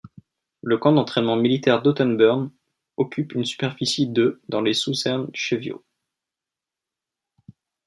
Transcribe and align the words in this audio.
Le 0.63 0.79
camp 0.79 0.93
d'entraînement 0.93 1.35
militaire 1.35 1.83
d’Otterburn 1.83 2.51
occupe 2.97 3.33
une 3.35 3.45
superficie 3.45 4.07
de 4.07 4.41
dans 4.49 4.59
les 4.61 4.73
Southern 4.73 5.29
Cheviots. 5.35 5.85